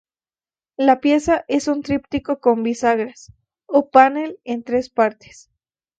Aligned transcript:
La 0.77 0.99
pieza 0.99 1.45
es 1.47 1.67
un 1.67 1.83
tríptico 1.83 2.39
con 2.39 2.63
bisagras, 2.63 3.31
o 3.67 3.91
panel 3.91 4.39
en 4.45 4.63
tres 4.63 4.89
partes. 4.89 5.51